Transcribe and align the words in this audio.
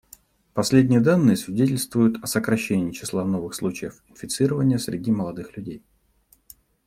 Последние 0.55 0.99
данные 0.99 1.37
свидетельствуют 1.37 2.23
о 2.23 2.25
сокращении 2.25 2.89
числа 2.91 3.23
новых 3.23 3.53
случаев 3.53 4.01
инфицирования 4.09 4.79
среди 4.79 5.11
молодых 5.11 5.55
людей. 5.55 5.83